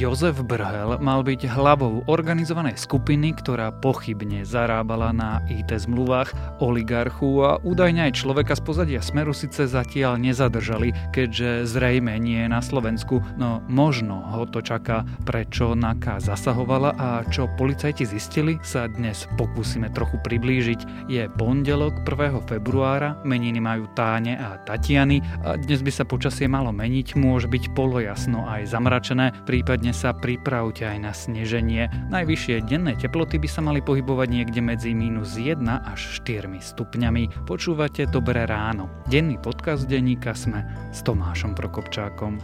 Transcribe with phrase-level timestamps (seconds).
[0.00, 7.60] Jozef Brhel mal byť hlavou organizovanej skupiny, ktorá pochybne zarábala na IT zmluvách oligarchu a
[7.60, 13.20] údajne aj človeka z pozadia Smeru síce zatiaľ nezadržali, keďže zrejme nie je na Slovensku,
[13.36, 19.92] no možno ho to čaká, prečo NAKA zasahovala a čo policajti zistili, sa dnes pokúsime
[19.92, 21.12] trochu priblížiť.
[21.12, 22.48] Je pondelok 1.
[22.48, 27.76] februára, meniny majú Táne a Tatiany a dnes by sa počasie malo meniť, môže byť
[27.76, 31.90] polojasno aj zamračené, prípadne Prípadne sa pripravte aj na sneženie.
[32.14, 37.42] Najvyššie denné teploty by sa mali pohybovať niekde medzi minus 1 až 4 stupňami.
[37.42, 38.86] Počúvate Dobré ráno.
[39.10, 40.62] Denný podcast denníka Sme
[40.94, 42.38] s Tomášom Prokopčákom.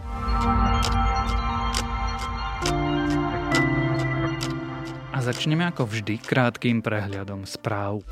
[5.15, 8.03] A začneme ako vždy krátkým prehľadom správ.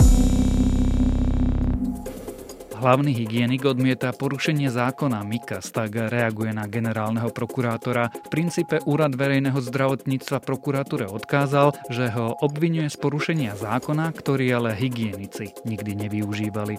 [2.76, 8.12] Hlavný hygienik odmieta porušenie zákona Mikas, tak reaguje na generálneho prokurátora.
[8.12, 14.76] V princípe Úrad verejného zdravotníctva prokuratúre odkázal, že ho obvinuje z porušenia zákona, ktorý ale
[14.76, 16.76] hygienici nikdy nevyužívali.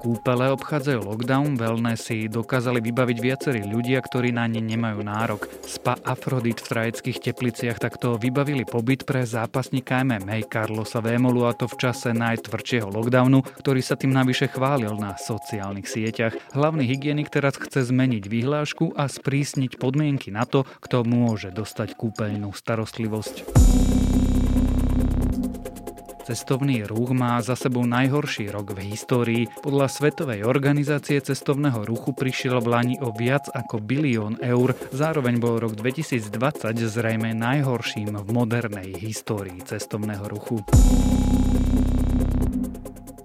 [0.00, 5.44] Kúpele obchádzajú lockdown, wellnessy dokázali vybaviť viacerí ľudia, ktorí na ne nemajú nárok.
[5.60, 11.68] Spa Afrodit v trajeckých tepliciach takto vybavili pobyt pre zápasníka MMA Carlosa Vémolu a to
[11.68, 16.32] v čase najtvrdšieho lockdownu, ktorý sa tým navyše chválil na sociálnych sieťach.
[16.56, 22.56] Hlavný hygienik teraz chce zmeniť vyhlášku a sprísniť podmienky na to, kto môže dostať kúpeľnú
[22.56, 23.44] starostlivosť.
[26.20, 29.48] Cestovný ruch má za sebou najhorší rok v histórii.
[29.64, 34.76] Podľa Svetovej organizácie cestovného ruchu prišiel v Lani o viac ako bilión eur.
[34.92, 40.60] Zároveň bol rok 2020 zrejme najhorším v modernej histórii cestovného ruchu.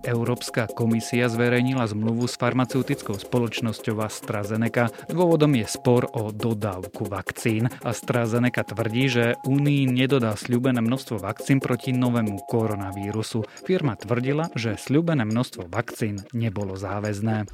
[0.06, 4.94] Európska komisia zverejnila zmluvu s farmaceutickou spoločnosťou AstraZeneca.
[5.10, 7.68] Dôvodom je spor o dodávku vakcín.
[7.82, 13.44] AstraZeneca tvrdí, že Únii nedodá sľubené množstvo vakcín proti novému koronavírusu.
[13.66, 17.50] Firma tvrdila, že sľubené množstvo vakcín nebolo záväzné.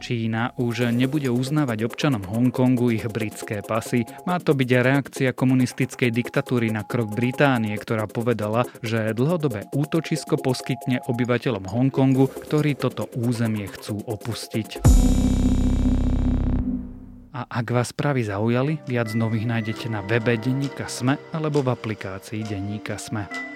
[0.00, 4.08] Čína už nebude uznávať občanom Hongkongu ich britské pasy.
[4.24, 11.04] Má to byť reakcia komunistickej diktatúry na krok Británie, ktorá povedala, že dlhodobé útočisko poskytne
[11.04, 14.80] obyvateľom Hongkongu, ktorí toto územie chcú opustiť.
[17.30, 22.42] A ak vás správy zaujali, viac nových nájdete na webe Denníka Sme alebo v aplikácii
[22.42, 23.49] Denníka Sme.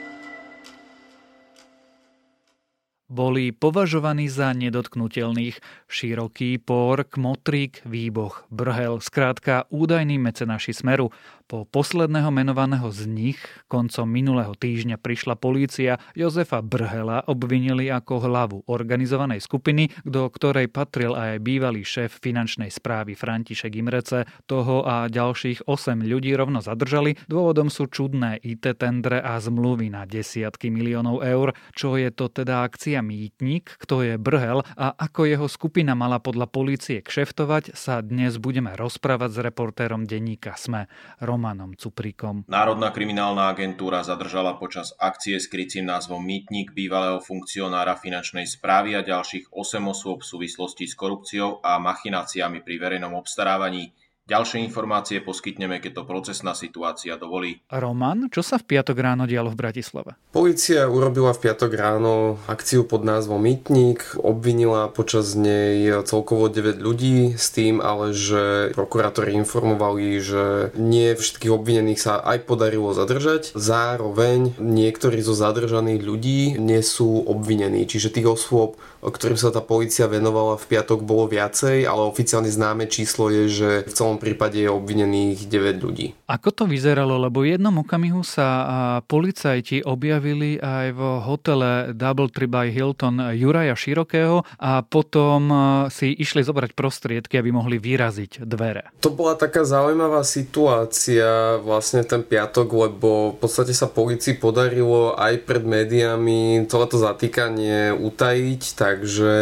[3.14, 5.62] Boli považovaní za nedotknutelných.
[5.86, 11.14] Široký, por, kmotrík, výboch, brhel, skrátka údajní mecenaši smeru.
[11.44, 13.38] Po posledného menovaného z nich
[13.68, 21.12] koncom minulého týždňa prišla polícia Jozefa Brhela obvinili ako hlavu organizovanej skupiny, do ktorej patril
[21.12, 24.24] aj bývalý šéf finančnej správy František Imrece.
[24.48, 27.20] Toho a ďalších 8 ľudí rovno zadržali.
[27.28, 31.52] Dôvodom sú čudné IT tendre a zmluvy na desiatky miliónov eur.
[31.76, 36.48] Čo je to teda akcia Mýtnik, kto je Brhel a ako jeho skupina mala podľa
[36.48, 40.88] polície kšeftovať, sa dnes budeme rozprávať s reportérom denníka SME.
[41.20, 42.48] Romanom Cupríkom.
[42.48, 49.04] Národná kriminálna agentúra zadržala počas akcie s krycím názvom Mýtnik bývalého funkcionára finančnej správy a
[49.04, 53.92] ďalších 8 osôb v súvislosti s korupciou a machináciami pri verejnom obstarávaní
[54.24, 57.60] Ďalšie informácie poskytneme, keď to procesná situácia dovolí.
[57.68, 60.16] Roman, čo sa v piatok ráno dialo v Bratislave?
[60.32, 67.36] Polícia urobila v piatok ráno akciu pod názvom Mýtnik, obvinila počas nej celkovo 9 ľudí
[67.36, 73.52] s tým, ale že prokurátori informovali, že nie všetkých obvinených sa aj podarilo zadržať.
[73.52, 80.08] Zároveň niektorí zo zadržaných ľudí nie sú obvinení, čiže tých osôb, ktorým sa tá policia
[80.08, 84.62] venovala v piatok bolo viacej, ale oficiálne známe číslo je, že v celom celom prípade
[84.62, 86.14] je obvinených 9 ľudí.
[86.30, 87.18] Ako to vyzeralo?
[87.18, 93.74] Lebo v jednom okamihu sa policajti objavili aj v hotele Double Tree by Hilton Juraja
[93.74, 95.50] Širokého a potom
[95.90, 98.94] si išli zobrať prostriedky, aby mohli vyraziť dvere.
[99.02, 105.42] To bola taká zaujímavá situácia vlastne ten piatok, lebo v podstate sa policii podarilo aj
[105.42, 109.32] pred médiami tohleto zatýkanie utajiť, takže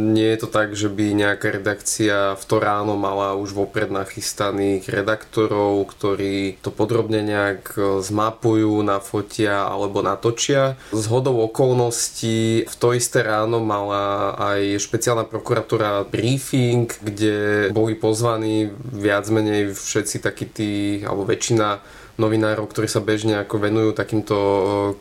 [0.00, 4.13] nie je to tak, že by nejaká redakcia v to ráno mala už vopred nach
[4.14, 10.78] nachystaných redaktorov, ktorí to podrobne nejak e, zmapujú, nafotia alebo natočia.
[10.94, 18.70] Z hodou okolností v to isté ráno mala aj špeciálna prokuratúra briefing, kde boli pozvaní
[18.78, 20.72] viac menej všetci takí tí,
[21.02, 21.82] alebo väčšina
[22.14, 24.36] novinárov, ktorí sa bežne ako venujú takýmto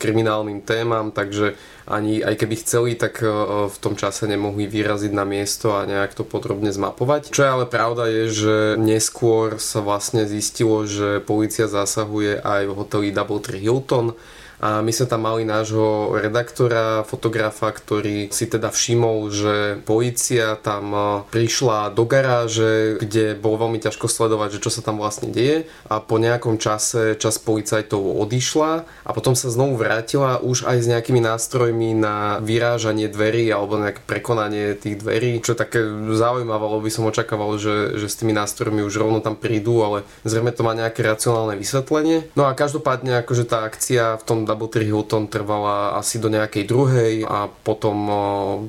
[0.02, 1.54] kriminálnym témam, takže
[1.86, 6.24] ani aj keby chceli, tak v tom čase nemohli vyraziť na miesto a nejak to
[6.24, 7.30] podrobne zmapovať.
[7.30, 12.76] Čo je ale pravda je, že neskôr sa vlastne zistilo, že policia zasahuje aj v
[12.76, 14.16] hoteli Doubletree Hilton,
[14.64, 20.96] a my sme tam mali nášho redaktora, fotografa, ktorý si teda všimol, že policia tam
[21.28, 26.00] prišla do garáže, kde bolo veľmi ťažko sledovať, že čo sa tam vlastne deje a
[26.00, 28.72] po nejakom čase čas policajtov odišla
[29.04, 34.00] a potom sa znovu vrátila už aj s nejakými nástrojmi na vyrážanie dverí alebo nejaké
[34.08, 35.84] prekonanie tých dverí, čo také
[36.16, 40.56] zaujímavé, by som očakával, že, že s tými nástrojmi už rovno tam prídu, ale zrejme
[40.56, 42.32] to má nejaké racionálne vysvetlenie.
[42.40, 47.14] No a každopádne akože tá akcia v tom Doubletree Hilton trvala asi do nejakej druhej
[47.26, 47.98] a potom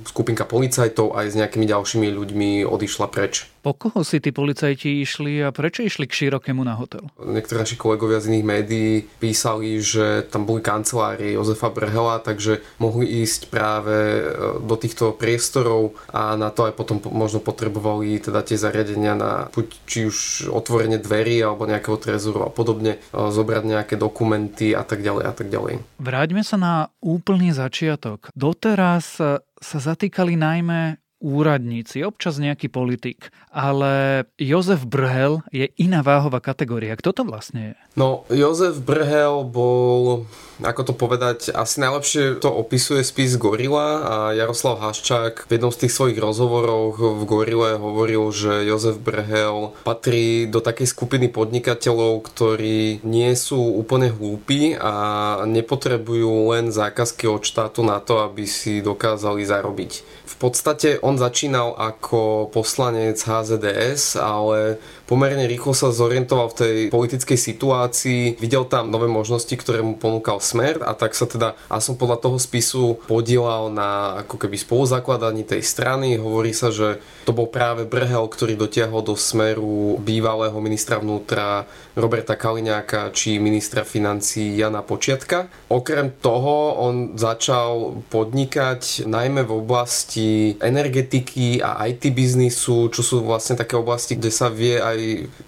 [0.09, 3.54] skupinka policajtov aj s nejakými ďalšími ľuďmi odišla preč.
[3.65, 7.09] Po koho si tí policajti išli a prečo išli k širokému na hotel?
[7.17, 13.25] Niektorí naši kolegovia z iných médií písali, že tam boli kancelárie Jozefa Brhela, takže mohli
[13.25, 14.23] ísť práve e,
[14.61, 19.49] do týchto priestorov a na to aj potom možno potrebovali teda tie zariadenia na
[19.89, 25.01] či už otvorenie dverí alebo nejakého trezoru a podobne, e, zobrať nejaké dokumenty a tak
[25.01, 25.81] ďalej a tak ďalej.
[26.05, 28.29] Vráťme sa na úplný začiatok.
[28.37, 29.17] Doteraz
[29.65, 36.93] sa zatýkali najmä úradníci, občas nejaký politik, ale Jozef Brhel je iná váhová kategória.
[37.01, 37.75] Kto to vlastne je?
[37.97, 40.29] No, Jozef Brhel bol,
[40.63, 45.87] ako to povedať, asi najlepšie to opisuje spis Gorila a Jaroslav Haščák v jednom z
[45.87, 53.03] tých svojich rozhovoroch v Gorile hovoril, že Jozef Brhel patrí do takej skupiny podnikateľov, ktorí
[53.03, 54.95] nie sú úplne hlúpi a
[55.43, 59.93] nepotrebujú len zákazky od štátu na to, aby si dokázali zarobiť.
[60.25, 67.39] V podstate on začínal ako poslanec HZDS, ale pomerne rýchlo sa zorientoval v tej politickej
[67.39, 71.97] situácii, videl tam nové možnosti, ktoré mu ponúkal Smer a tak sa teda, a som
[71.97, 76.17] podľa toho spisu podielal na ako keby spoluzakladaní tej strany.
[76.17, 82.35] Hovorí sa, že to bol práve Brhel, ktorý dotiahol do Smeru bývalého ministra vnútra Roberta
[82.35, 85.47] Kaliňáka či ministra financí Jana Počiatka.
[85.71, 90.29] Okrem toho on začal podnikať najmä v oblasti
[90.59, 94.94] energetiky a IT biznisu, čo sú vlastne také oblasti, kde sa vie aj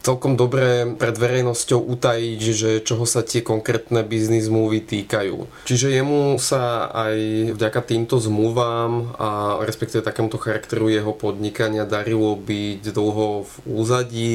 [0.02, 5.66] celkom dobre pred verejnosťou utajiť, že čoho sa tie konkrétne biznis zmluvy týkajú.
[5.66, 7.16] Čiže jemu sa aj
[7.56, 9.28] vďaka týmto zmluvám a
[9.64, 14.34] respektíve takémuto charakteru jeho podnikania darilo byť dlho v úzadí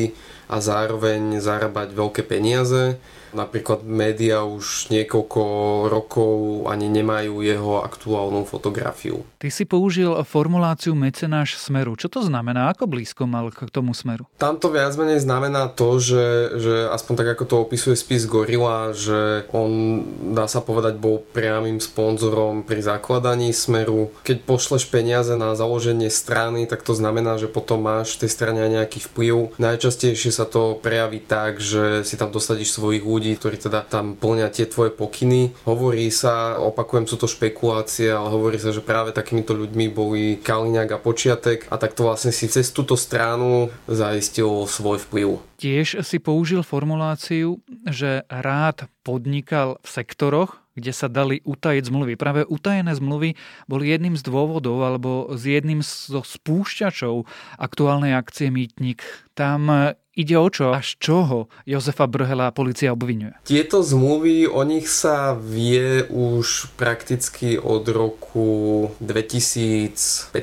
[0.52, 3.00] a zároveň zarábať veľké peniaze.
[3.32, 5.42] Napríklad média už niekoľko
[5.88, 9.24] rokov ani nemajú jeho aktuálnu fotografiu.
[9.40, 11.96] Ty si použil formuláciu mecenáš smeru.
[11.96, 12.72] Čo to znamená?
[12.72, 14.28] Ako blízko mal k tomu smeru?
[14.36, 16.26] Tam to viac menej znamená to, že,
[16.58, 20.02] že aspoň tak ako to opisuje spis Gorila, že on
[20.36, 24.12] dá sa povedať bol priamým sponzorom pri zakladaní smeru.
[24.26, 28.60] Keď pošleš peniaze na založenie strany, tak to znamená, že potom máš v tej strane
[28.66, 29.56] aj nejaký vplyv.
[29.62, 34.18] Najčastejšie sa to prejaví tak, že si tam dosadíš svojich ľudí ľudí, ktorí teda tam
[34.18, 35.54] plnia tie tvoje pokyny.
[35.70, 40.90] Hovorí sa, opakujem, sú to špekulácie, ale hovorí sa, že práve takýmito ľuďmi boli Kaliňák
[40.90, 45.38] a Počiatek a takto vlastne si cez túto stranu zaistil svoj vplyv.
[45.62, 52.18] Tiež si použil formuláciu, že rád podnikal v sektoroch, kde sa dali utajiť zmluvy.
[52.18, 53.38] Práve utajené zmluvy
[53.70, 57.30] boli jedným z dôvodov alebo z jedným zo spúšťačov
[57.62, 59.06] aktuálnej akcie Mýtnik.
[59.38, 59.70] Tam
[60.12, 63.32] ide o čo až čoho Jozefa Brhela policia obvinuje?
[63.48, 70.36] Tieto zmluvy, o nich sa vie už prakticky od roku 2015.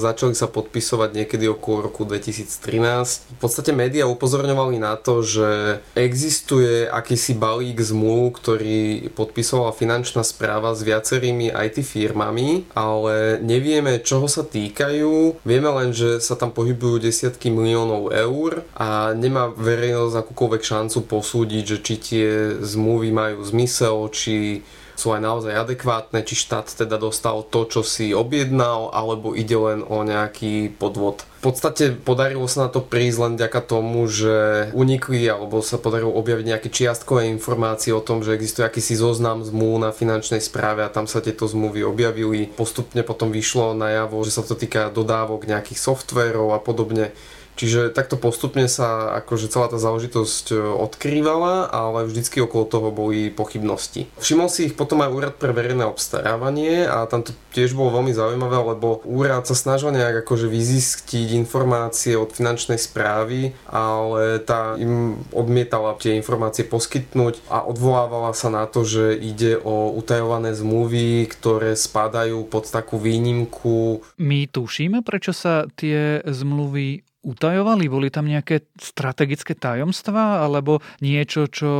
[0.00, 3.36] Začali sa podpisovať niekedy okolo roku 2013.
[3.36, 10.72] V podstate médiá upozorňovali na to, že existuje akýsi balík zmluv, ktorý podpisovala finančná správa
[10.72, 15.44] s viacerými IT firmami, ale nevieme, čoho sa týkajú.
[15.44, 21.64] Vieme len, že sa tam pohybujú desiatky miliónov eur a nemá verejnosť akúkoľvek šancu posúdiť,
[21.64, 22.28] že či tie
[22.62, 24.62] zmluvy majú zmysel, či
[24.94, 29.80] sú aj naozaj adekvátne, či štát teda dostal to, čo si objednal, alebo ide len
[29.82, 31.26] o nejaký podvod.
[31.42, 36.16] V podstate podarilo sa na to prísť len vďaka tomu, že unikli alebo sa podarilo
[36.16, 40.88] objaviť nejaké čiastkové informácie o tom, že existuje akýsi zoznam zmluv na finančnej správe a
[40.88, 42.48] tam sa tieto zmluvy objavili.
[42.48, 47.12] Postupne potom vyšlo najavo, že sa to týka dodávok nejakých softverov a podobne
[47.54, 53.30] Čiže takto postupne sa akože celá tá záležitosť e, odkrývala, ale vždycky okolo toho boli
[53.30, 54.10] pochybnosti.
[54.18, 58.10] Všimol si ich potom aj úrad pre verejné obstarávanie a tam to tiež bolo veľmi
[58.10, 65.22] zaujímavé, lebo úrad sa snažil nejak akože vyzistiť informácie od finančnej správy, ale tá im
[65.30, 71.78] odmietala tie informácie poskytnúť a odvolávala sa na to, že ide o utajované zmluvy, ktoré
[71.78, 74.02] spadajú pod takú výnimku.
[74.18, 77.88] My tušíme, prečo sa tie zmluvy utajovali?
[77.88, 81.72] Boli tam nejaké strategické tajomstvá alebo niečo, čo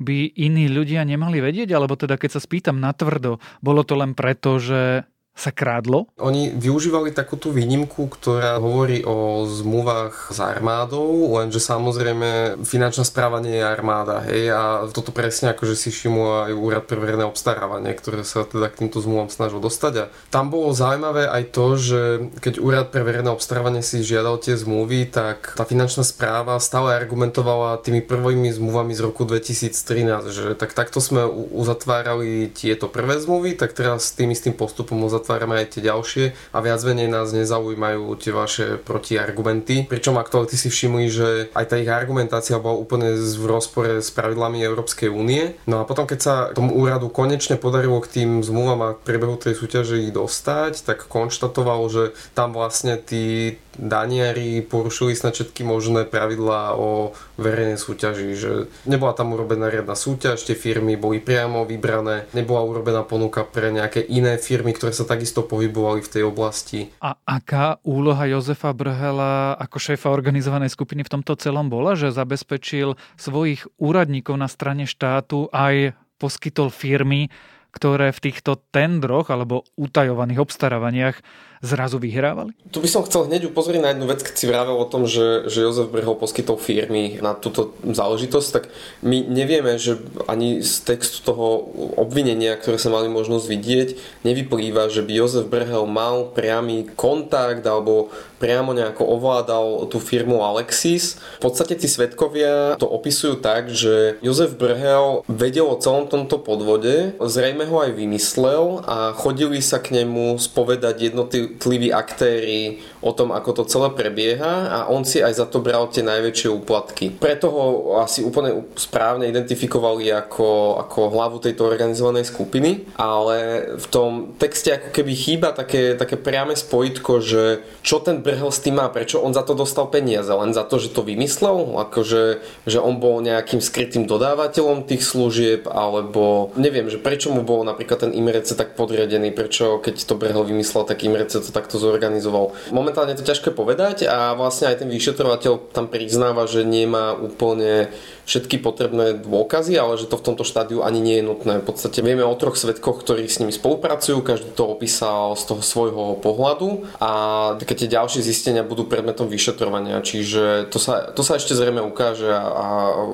[0.00, 1.70] by iní ľudia nemali vedieť?
[1.76, 5.04] Alebo teda keď sa spýtam natvrdo, bolo to len preto, že
[5.38, 6.10] sa krádlo?
[6.18, 13.38] Oni využívali takú tú výnimku, ktorá hovorí o zmluvách s armádou, lenže samozrejme finančná správa
[13.38, 17.94] nie je armáda, hej, a toto presne akože si všimol aj úrad pre verejné obstarávanie,
[17.94, 20.04] ktoré sa teda k týmto zmluvám snažil dostať a
[20.34, 22.00] tam bolo zaujímavé aj to, že
[22.42, 27.78] keď úrad pre verejné obstarávanie si žiadal tie zmluvy, tak tá finančná správa stále argumentovala
[27.78, 31.22] tými prvými zmluvami z roku 2013, že tak takto sme
[31.54, 36.24] uzatvárali tieto prvé zmluvy, tak teraz tým istým postupom uzatvárali otvárame aj tie ďalšie
[36.56, 39.84] a viac menej nás nezaujímajú tie vaše protiargumenty.
[39.84, 44.64] Pričom aktuálne si všimli, že aj tá ich argumentácia bola úplne v rozpore s pravidlami
[44.64, 45.52] Európskej únie.
[45.68, 49.52] No a potom, keď sa tomu úradu konečne podarilo k tým zmluvám a priebehu tej
[49.60, 56.74] súťaže ich dostať, tak konštatoval, že tam vlastne tí daniari porušili snad všetky možné pravidlá
[56.74, 58.52] o verejnej súťaži, že
[58.90, 64.02] nebola tam urobená riadna súťaž, tie firmy boli priamo vybrané, nebola urobená ponuka pre nejaké
[64.02, 66.80] iné firmy, ktoré sa takisto pohybovali v tej oblasti.
[67.02, 72.94] A aká úloha Jozefa Brhela ako šéfa organizovanej skupiny v tomto celom bola, že zabezpečil
[73.18, 77.34] svojich úradníkov na strane štátu aj poskytol firmy,
[77.74, 81.16] ktoré v týchto tendroch alebo utajovaných obstarávaniach
[81.64, 82.54] zrazu vyhrávali?
[82.70, 85.48] Tu by som chcel hneď upozoriť na jednu vec, keď si vravel o tom, že,
[85.50, 88.64] že Jozef Brhol poskytol firmy na túto záležitosť, tak
[89.02, 89.98] my nevieme, že
[90.30, 91.66] ani z textu toho
[91.98, 93.88] obvinenia, ktoré sa mali možnosť vidieť,
[94.22, 101.18] nevyplýva, že by Jozef Brhel mal priamy kontakt alebo priamo nejako ovládal tú firmu Alexis.
[101.42, 107.18] V podstate tí svetkovia to opisujú tak, že Jozef Brhel vedel o celom tomto podvode,
[107.18, 113.32] zrejme ho aj vymyslel a chodili sa k nemu spovedať jednotliví jednotliví aktéry o tom,
[113.32, 117.14] ako to celé prebieha a on si aj za to bral tie najväčšie úplatky.
[117.14, 117.64] Preto ho
[118.02, 124.90] asi úplne správne identifikovali ako, ako hlavu tejto organizovanej skupiny, ale v tom texte ako
[124.90, 127.42] keby chýba také, také priame spojitko, že
[127.86, 130.82] čo ten Brhel s tým má, prečo on za to dostal peniaze, len za to,
[130.82, 136.98] že to vymyslel, akože že on bol nejakým skrytým dodávateľom tých služieb, alebo neviem, že
[136.98, 141.37] prečo mu bol napríklad ten Imrece tak podriadený, prečo keď to Brhel vymyslel, tak Imrece
[141.38, 142.58] sa to takto zorganizoval.
[142.74, 147.94] Momentálne je to ťažké povedať a vlastne aj ten vyšetrovateľ tam priznáva, že nemá úplne
[148.28, 151.64] všetky potrebné dôkazy, ale že to v tomto štádiu ani nie je nutné.
[151.64, 155.62] V podstate vieme o troch svetkoch, ktorí s nimi spolupracujú, každý to opísal z toho
[155.64, 157.10] svojho pohľadu a
[157.56, 162.28] také tie ďalšie zistenia budú predmetom vyšetrovania, čiže to sa, to sa ešte zrejme ukáže
[162.28, 162.66] a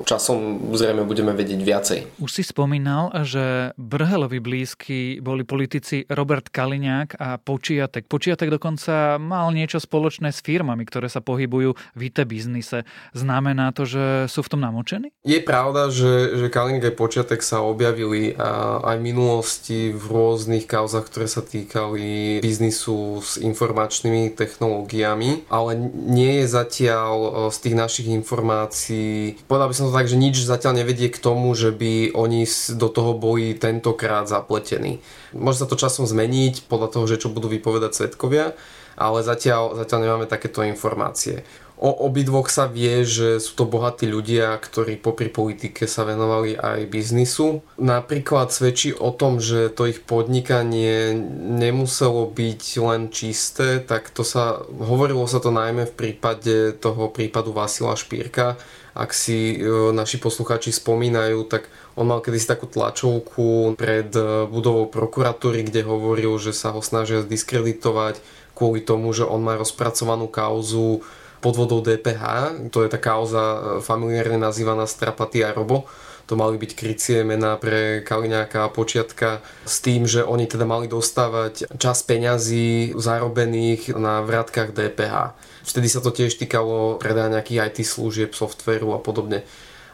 [0.03, 1.99] časom zrejme budeme vedieť viacej.
[2.19, 8.11] Už si spomínal, že Brhelovi blízky boli politici Robert Kaliňák a Počiatek.
[8.15, 12.87] Počiatek dokonca mal niečo spoločné s firmami, ktoré sa pohybujú v IT biznise.
[13.11, 15.11] Znamená to, že sú v tom namočení?
[15.27, 21.11] Je pravda, že, že Kalinek aj Počiatek sa objavili aj v minulosti v rôznych kauzach,
[21.11, 28.07] ktoré sa týkali biznisu s informačnými technológiami, ale nie je zatiaľ e, z tých našich
[28.15, 32.47] informácií, povedal by som to tak, že nič zatiaľ nevedie k tomu, že by oni
[32.79, 35.03] do toho boli tentokrát zapletení.
[35.35, 38.53] Môže sa to časom zmeniť podľa toho, že čo budú vypovedať svetkovia,
[38.93, 41.41] ale zatiaľ, zatiaľ nemáme takéto informácie.
[41.75, 46.87] O obidvoch sa vie, že sú to bohatí ľudia, ktorí popri politike sa venovali aj
[46.87, 47.67] biznisu.
[47.75, 51.11] Napríklad svedčí o tom, že to ich podnikanie
[51.59, 57.51] nemuselo byť len čisté, tak to sa, hovorilo sa to najmä v prípade toho prípadu
[57.51, 58.55] Vasila Špírka.
[58.95, 61.67] Ak si e, naši poslucháči spomínajú, tak
[61.99, 67.19] on mal kedysi takú tlačovku pred e, budovou prokuratúry, kde hovoril, že sa ho snažia
[67.19, 68.23] diskreditovať
[68.55, 71.03] kvôli tomu, že on má rozpracovanú kauzu
[71.43, 72.55] podvodov DPH.
[72.71, 75.91] To je tá kauza e, familiárne nazývaná Strapaty a Robo.
[76.25, 80.89] To mali byť krycie mená pre Kaliňáka a Počiatka s tým, že oni teda mali
[80.89, 85.37] dostávať čas peňazí zarobených na vratkách DPH.
[85.61, 89.45] Vtedy sa to tiež týkalo predaja nejakých IT služieb, softveru a podobne.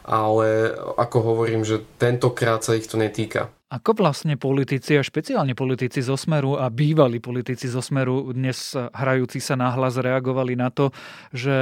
[0.08, 3.52] Ale ako hovorím, že tentokrát sa ich to netýka.
[3.72, 9.40] Ako vlastne politici a špeciálne politici zo Smeru a bývalí politici zo Smeru dnes hrajúci
[9.40, 10.92] sa nahlas reagovali na to,
[11.32, 11.56] že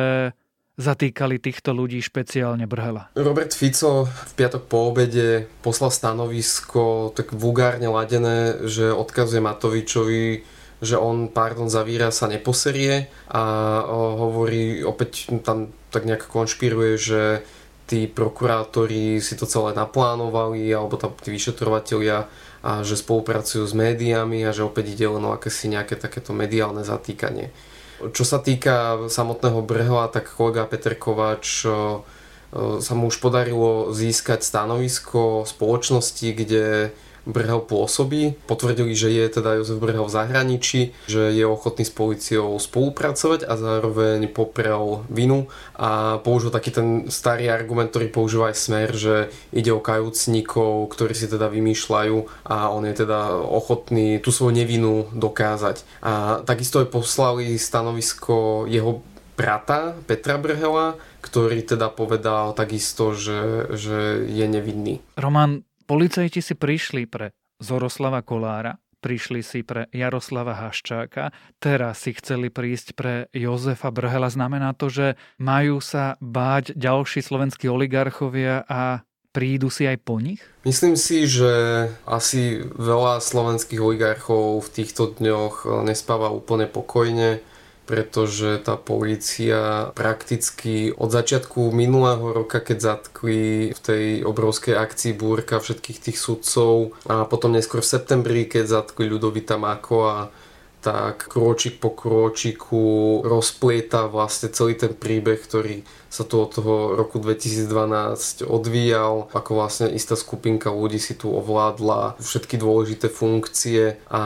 [0.81, 3.13] zatýkali týchto ľudí, špeciálne Brhela?
[3.15, 10.27] Robert Fico v piatok po obede poslal stanovisko tak vulgárne ladené, že odkazuje Matovičovi,
[10.81, 13.43] že on, pardon, zavíra sa neposerie a
[14.17, 17.23] hovorí, opäť tam tak nejak konšpiruje, že
[17.85, 22.31] tí prokurátori si to celé naplánovali alebo tam tí vyšetrovatelia
[22.63, 26.87] a že spolupracujú s médiami a že opäť ide len o akési nejaké takéto mediálne
[26.87, 27.51] zatýkanie.
[28.01, 31.69] Čo sa týka samotného Brhla, tak kolega Peter Kovač
[32.81, 36.91] sa mu už podarilo získať stanovisko spoločnosti, kde
[37.29, 38.37] Brhel pôsobí.
[38.49, 43.55] Potvrdili, že je teda Jozef Brhel v zahraničí, že je ochotný s policiou spolupracovať a
[43.57, 49.15] zároveň poprel vinu a použil taký ten starý argument, ktorý používa aj Smer, že
[49.53, 55.09] ide o kajúcnikov, ktorí si teda vymýšľajú a on je teda ochotný tú svoju nevinu
[55.13, 55.83] dokázať.
[56.05, 59.01] A takisto aj poslali stanovisko jeho
[59.41, 65.01] brata Petra Brhela, ktorý teda povedal takisto, že, že je nevinný.
[65.17, 72.47] Roman, Policajti si prišli pre Zoroslava Kolára, prišli si pre Jaroslava Haščáka, teraz si chceli
[72.47, 74.31] prísť pre Jozefa Brhela.
[74.31, 79.03] Znamená to, že majú sa báť ďalší slovenskí oligarchovia a
[79.35, 80.39] prídu si aj po nich?
[80.63, 81.51] Myslím si, že
[82.07, 87.43] asi veľa slovenských oligarchov v týchto dňoch nespáva úplne pokojne
[87.91, 95.59] pretože tá polícia prakticky od začiatku minulého roka, keď zatkli v tej obrovskej akcii búrka
[95.59, 100.31] všetkých tých sudcov a potom neskôr v septembri, keď zatkli Ľudovita Makova
[100.81, 107.23] tak krôčik po krôčiku rozplieta vlastne celý ten príbeh, ktorý sa tu od toho roku
[107.23, 114.23] 2012 odvíjal, ako vlastne istá skupinka ľudí si tu ovládla všetky dôležité funkcie a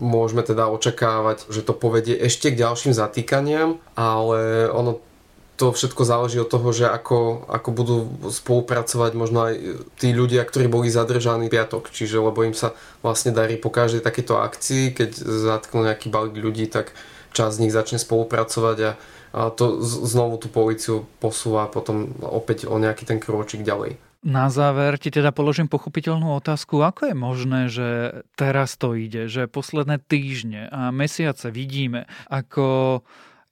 [0.00, 4.98] môžeme teda očakávať, že to povedie ešte k ďalším zatýkaniam, ale ono
[5.58, 7.96] to všetko záleží od toho, že ako, ako budú
[8.30, 9.54] spolupracovať možno aj
[9.98, 11.90] tí ľudia, ktorí boli zadržaní piatok.
[11.90, 16.70] Čiže lebo im sa vlastne darí po každej takéto akcii, keď zatknú nejaký balík ľudí,
[16.70, 16.94] tak
[17.34, 18.90] časť z nich začne spolupracovať a,
[19.34, 23.98] a to znovu tú policiu posúva potom opäť o nejaký ten krôčik ďalej.
[24.18, 27.88] Na záver ti teda položím pochopiteľnú otázku, ako je možné, že
[28.34, 33.02] teraz to ide, že posledné týždne a mesiace vidíme, ako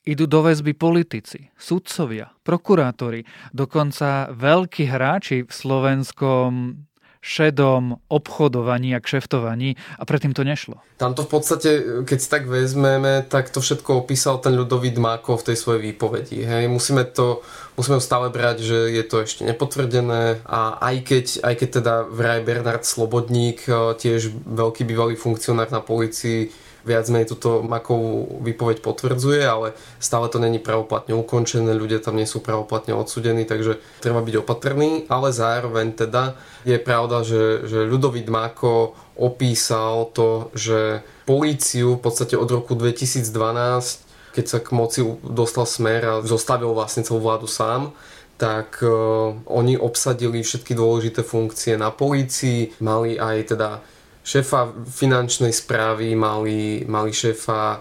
[0.07, 6.87] idú do väzby politici, sudcovia, prokurátori, dokonca veľkí hráči v slovenskom
[7.27, 10.79] šedom obchodovaní a kšeftovaní a predtým to nešlo.
[10.95, 11.71] Tamto v podstate,
[12.07, 16.47] keď si tak vezmeme, tak to všetko opísal ten ľudový Dmákov v tej svojej výpovedi.
[16.47, 16.71] Hej.
[16.71, 17.42] Musíme to
[17.75, 22.40] musíme stále brať, že je to ešte nepotvrdené a aj keď, aj keď teda vraj
[22.47, 26.49] Bernard Slobodník, eh, tiež veľký bývalý funkcionár na policii,
[26.87, 32.25] viac menej túto Makovú výpoveď potvrdzuje, ale stále to není pravoplatne ukončené, ľudia tam nie
[32.25, 38.31] sú pravoplatne odsudení, takže treba byť opatrný, ale zároveň teda je pravda, že, že Ľudovít
[38.31, 45.64] Mako opísal to, že políciu v podstate od roku 2012 keď sa k moci dostal
[45.64, 47.96] smer a zostavil vlastne celú vládu sám,
[48.37, 53.81] tak uh, oni obsadili všetky dôležité funkcie na polícii, mali aj teda
[54.27, 57.79] šéfa finančnej správy, mali, mali šéfa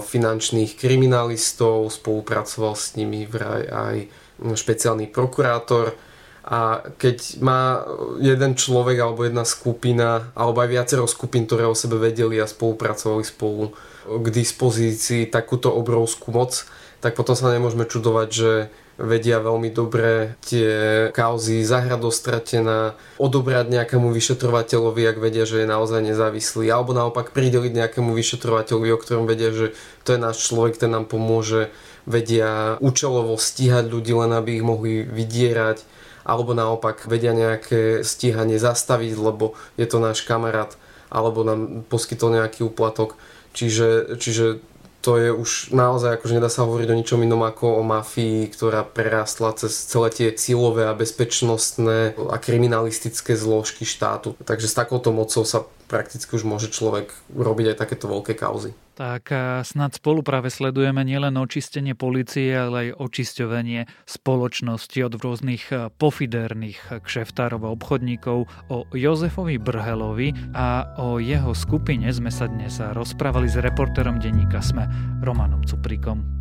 [0.00, 3.96] finančných kriminalistov, spolupracoval s nimi vraj aj
[4.40, 5.92] špeciálny prokurátor.
[6.46, 7.82] A keď má
[8.22, 13.26] jeden človek alebo jedna skupina alebo aj viacero skupín, ktoré o sebe vedeli a spolupracovali
[13.26, 13.74] spolu
[14.06, 16.64] k dispozícii takúto obrovskú moc,
[17.02, 18.52] tak potom sa nemôžeme čudovať, že
[18.96, 20.68] vedia veľmi dobre tie
[21.12, 27.36] kauzy zahrať do stratená, odobrať nejakému vyšetrovateľovi, ak vedia, že je naozaj nezávislý, alebo naopak
[27.36, 29.76] prideliť nejakému vyšetrovateľovi, o ktorom vedia, že
[30.08, 31.68] to je náš človek, ten nám pomôže,
[32.08, 35.84] vedia účelovo stíhať ľudí, len aby ich mohli vydierať,
[36.26, 40.72] alebo naopak vedia nejaké stíhanie zastaviť, lebo je to náš kamarát,
[41.12, 43.14] alebo nám poskytol nejaký úplatok.
[43.56, 44.60] Čiže, čiže
[45.06, 48.82] to je už naozaj, akože nedá sa hovoriť o ničom inom ako o mafii, ktorá
[48.82, 54.34] prerastla cez celé tie silové a bezpečnostné a kriminalistické zložky štátu.
[54.42, 58.74] Takže s takouto mocou sa prakticky už môže človek robiť aj takéto veľké kauzy.
[58.96, 59.28] Tak
[59.60, 67.04] snad spolu práve sledujeme nielen očistenie policie, ale aj očisťovanie spoločnosti od rôznych e, pofidérnych
[67.04, 68.48] kšeftárov a obchodníkov.
[68.72, 74.88] O Jozefovi Brhelovi a o jeho skupine sme sa dnes rozprávali s reportérom denníka Sme
[75.20, 76.35] Romanom Cuprikom.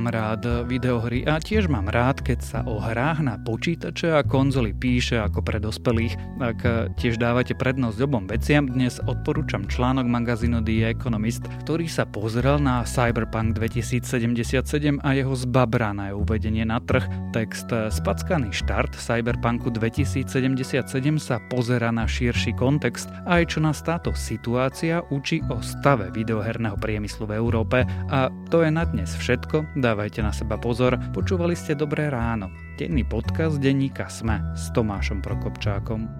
[0.00, 4.72] Mám rád videohry a tiež mám rád, keď sa o hrách na počítače a konzoly
[4.72, 6.16] píše ako pre dospelých.
[6.40, 6.64] Ak
[6.96, 12.80] tiež dávate prednosť obom veciam, dnes odporúčam článok magazínu The Economist, ktorý sa pozrel na
[12.88, 17.04] Cyberpunk 2077 a jeho zbabrané uvedenie na trh.
[17.36, 20.80] Text Spackaný štart Cyberpunku 2077
[21.20, 27.28] sa pozera na širší kontext aj čo nás táto situácia učí o stave videoherného priemyslu
[27.28, 32.06] v Európe a to je na dnes všetko, dávajte na seba pozor, počúvali ste Dobré
[32.14, 36.19] ráno, denný podcast denníka Sme s Tomášom Prokopčákom.